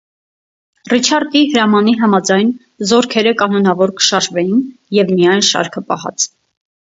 [0.93, 2.49] Ռիչարտի հրամանի համաձայն
[2.93, 4.57] զօրքերը կանոնաւոր կը շարժէին
[5.01, 6.29] եւ միայն շարքը պահած։